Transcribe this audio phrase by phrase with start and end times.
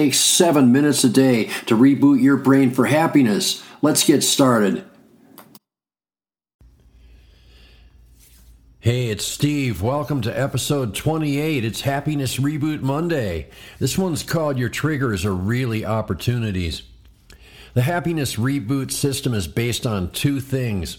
[0.00, 3.62] takes seven minutes a day to reboot your brain for happiness.
[3.82, 4.82] Let's get started.
[8.78, 9.82] Hey, it's Steve.
[9.82, 11.66] Welcome to episode 28.
[11.66, 13.50] It's Happiness Reboot Monday.
[13.78, 16.80] This one's called Your Triggers Are Really Opportunities.
[17.74, 20.96] The happiness reboot system is based on two things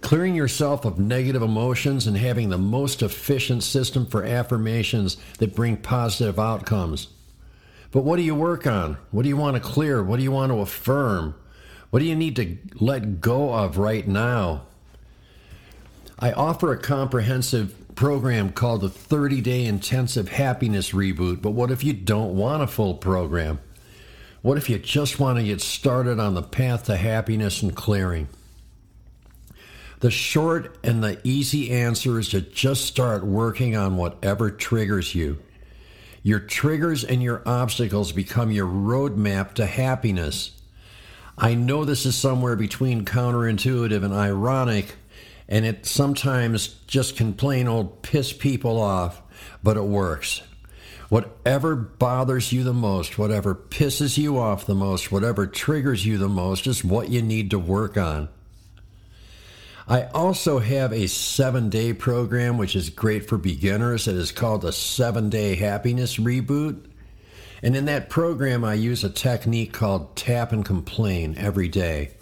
[0.00, 5.76] clearing yourself of negative emotions and having the most efficient system for affirmations that bring
[5.76, 7.08] positive outcomes.
[7.94, 8.98] But what do you work on?
[9.12, 10.02] What do you want to clear?
[10.02, 11.36] What do you want to affirm?
[11.90, 14.62] What do you need to let go of right now?
[16.18, 21.40] I offer a comprehensive program called the 30 Day Intensive Happiness Reboot.
[21.40, 23.60] But what if you don't want a full program?
[24.42, 28.26] What if you just want to get started on the path to happiness and clearing?
[30.00, 35.38] The short and the easy answer is to just start working on whatever triggers you.
[36.26, 40.52] Your triggers and your obstacles become your roadmap to happiness.
[41.36, 44.94] I know this is somewhere between counterintuitive and ironic,
[45.50, 49.20] and it sometimes just can plain old piss people off,
[49.62, 50.40] but it works.
[51.10, 56.26] Whatever bothers you the most, whatever pisses you off the most, whatever triggers you the
[56.30, 58.30] most is what you need to work on.
[59.86, 64.08] I also have a seven day program, which is great for beginners.
[64.08, 66.86] It is called the Seven Day Happiness Reboot.
[67.62, 72.12] And in that program, I use a technique called tap and complain every day.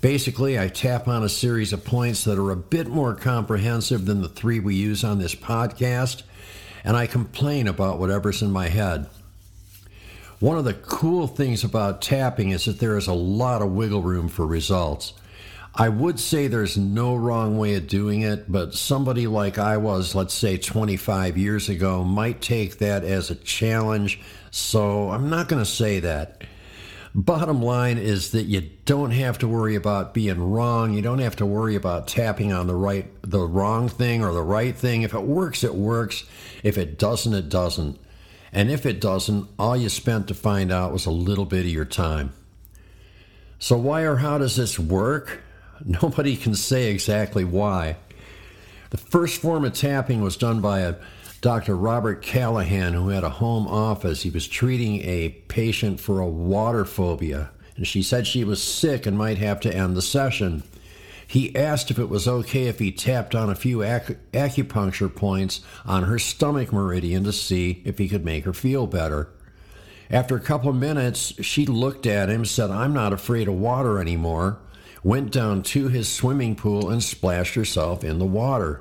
[0.00, 4.22] Basically, I tap on a series of points that are a bit more comprehensive than
[4.22, 6.22] the three we use on this podcast,
[6.84, 9.08] and I complain about whatever's in my head.
[10.38, 14.02] One of the cool things about tapping is that there is a lot of wiggle
[14.02, 15.14] room for results.
[15.74, 20.14] I would say there's no wrong way of doing it, but somebody like I was,
[20.14, 24.20] let's say 25 years ago, might take that as a challenge.
[24.50, 26.42] So I'm not going to say that.
[27.14, 30.92] Bottom line is that you don't have to worry about being wrong.
[30.92, 34.42] You don't have to worry about tapping on the right, the wrong thing or the
[34.42, 35.02] right thing.
[35.02, 36.24] If it works, it works.
[36.62, 37.98] If it doesn't, it doesn't.
[38.52, 41.72] And if it doesn't, all you spent to find out was a little bit of
[41.72, 42.34] your time.
[43.58, 45.42] So, why or how does this work?
[46.02, 47.96] Nobody can say exactly why.
[48.90, 50.96] The first form of tapping was done by a
[51.40, 51.76] Dr.
[51.76, 54.22] Robert Callahan, who had a home office.
[54.22, 59.06] He was treating a patient for a water phobia, and she said she was sick
[59.06, 60.62] and might have to end the session.
[61.26, 65.62] He asked if it was okay if he tapped on a few ac- acupuncture points
[65.84, 69.30] on her stomach meridian to see if he could make her feel better.
[70.10, 73.98] After a couple of minutes, she looked at him, said, I'm not afraid of water
[73.98, 74.58] anymore
[75.04, 78.80] went down to his swimming pool and splashed herself in the water.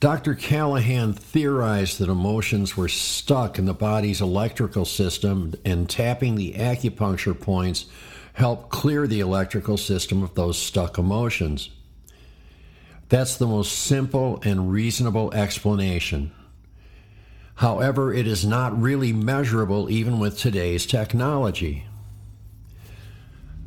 [0.00, 0.34] Dr.
[0.34, 7.38] Callahan theorized that emotions were stuck in the body's electrical system, and tapping the acupuncture
[7.38, 7.86] points
[8.34, 11.70] helped clear the electrical system of those stuck emotions.
[13.08, 16.32] That's the most simple and reasonable explanation.
[17.54, 21.86] However, it is not really measurable even with today's technology.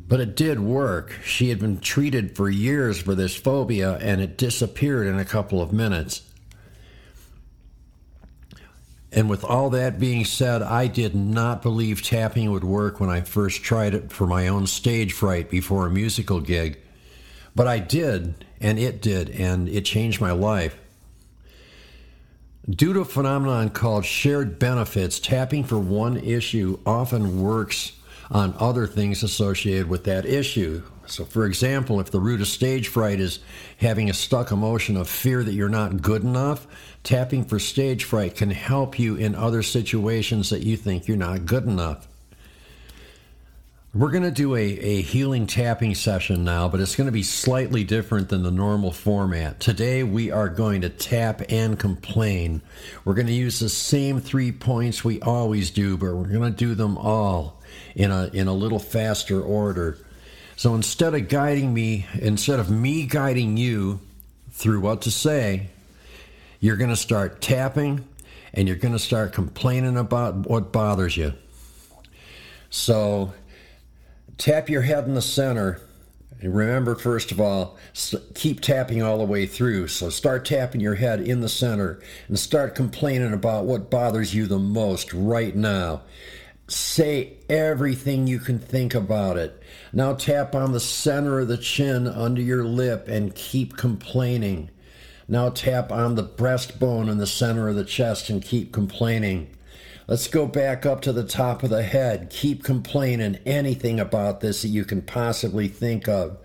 [0.08, 1.12] But it did work.
[1.22, 5.60] She had been treated for years for this phobia, and it disappeared in a couple
[5.60, 6.22] of minutes.
[9.12, 13.20] And with all that being said, I did not believe tapping would work when I
[13.20, 16.78] first tried it for my own stage fright before a musical gig.
[17.54, 20.76] But I did, and it did, and it changed my life.
[22.68, 27.92] Due to a phenomenon called shared benefits, tapping for one issue often works
[28.30, 30.82] on other things associated with that issue.
[31.06, 33.38] So, for example, if the root of stage fright is
[33.78, 36.66] having a stuck emotion of fear that you're not good enough,
[37.02, 41.46] tapping for stage fright can help you in other situations that you think you're not
[41.46, 42.06] good enough.
[43.94, 47.22] We're going to do a, a healing tapping session now, but it's going to be
[47.22, 49.60] slightly different than the normal format.
[49.60, 52.60] Today, we are going to tap and complain.
[53.06, 56.56] We're going to use the same three points we always do, but we're going to
[56.56, 57.62] do them all
[57.94, 59.96] in a in a little faster order.
[60.56, 64.00] So instead of guiding me, instead of me guiding you
[64.50, 65.68] through what to say,
[66.60, 68.06] you're going to start tapping
[68.52, 71.32] and you're going to start complaining about what bothers you.
[72.68, 73.32] So
[74.38, 75.80] tap your head in the center.
[76.40, 77.76] And remember, first of all,
[78.34, 79.88] keep tapping all the way through.
[79.88, 84.46] So start tapping your head in the center and start complaining about what bothers you
[84.46, 86.02] the most right now.
[86.68, 89.60] Say everything you can think about it.
[89.92, 94.70] Now tap on the center of the chin under your lip and keep complaining.
[95.26, 99.48] Now tap on the breastbone in the center of the chest and keep complaining.
[100.08, 102.30] Let's go back up to the top of the head.
[102.30, 106.38] Keep complaining anything about this that you can possibly think of.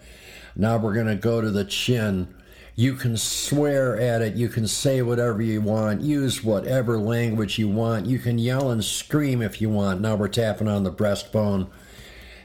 [0.53, 2.35] Now we're going to go to the chin.
[2.75, 4.35] You can swear at it.
[4.35, 6.01] You can say whatever you want.
[6.01, 8.05] Use whatever language you want.
[8.05, 10.01] You can yell and scream if you want.
[10.01, 11.69] Now we're tapping on the breastbone.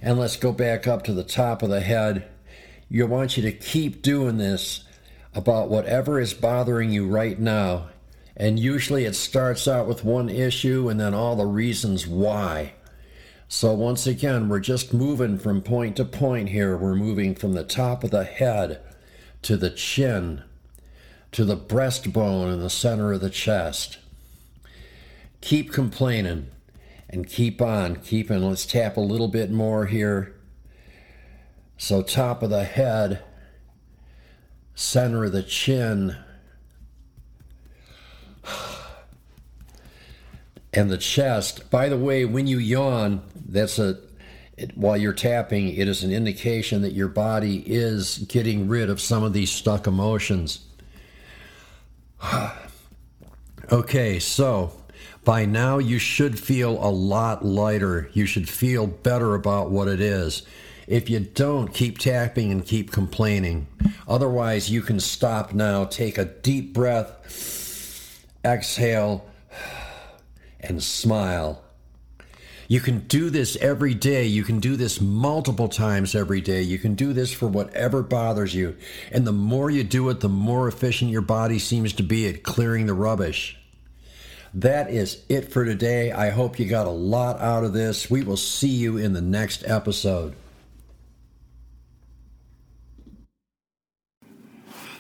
[0.01, 2.29] And let's go back up to the top of the head.
[2.89, 4.85] You want you to keep doing this
[5.35, 7.89] about whatever is bothering you right now.
[8.39, 12.75] And usually it starts out with one issue and then all the reasons why.
[13.49, 16.77] So, once again, we're just moving from point to point here.
[16.77, 18.81] We're moving from the top of the head
[19.43, 20.45] to the chin
[21.33, 23.99] to the breastbone in the center of the chest.
[25.41, 26.49] Keep complaining
[27.09, 28.43] and keep on, keeping.
[28.43, 30.35] Let's tap a little bit more here.
[31.77, 33.23] So, top of the head
[34.75, 36.17] center of the chin,
[40.73, 41.71] and the chest.
[41.71, 43.99] By the way, when you yawn, that's a
[44.59, 49.01] it, while you're tapping, it is an indication that your body is getting rid of
[49.01, 50.61] some of these stuck emotions.
[53.73, 54.73] okay, so
[55.25, 58.11] by now you should feel a lot lighter.
[58.13, 60.43] You should feel better about what it is.
[60.89, 63.69] If you don't, keep tapping and keep complaining.
[64.09, 69.25] Otherwise, you can stop now, take a deep breath, exhale,
[70.61, 71.63] and smile.
[72.71, 74.27] You can do this every day.
[74.27, 76.61] You can do this multiple times every day.
[76.61, 78.77] You can do this for whatever bothers you.
[79.11, 82.43] And the more you do it, the more efficient your body seems to be at
[82.43, 83.57] clearing the rubbish.
[84.53, 86.13] That is it for today.
[86.13, 88.11] I hope you got a lot out of this.
[88.11, 90.35] We will see you in the next episode.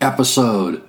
[0.00, 0.82] episode.